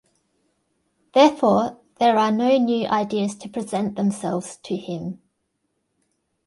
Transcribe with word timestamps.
Therefore 1.13 1.77
there 1.99 2.17
are 2.17 2.31
no 2.31 2.57
new 2.57 2.87
ideas 2.87 3.35
to 3.35 3.47
present 3.47 3.95
themselves 3.97 4.57
to 4.63 4.75
Him. 4.75 5.21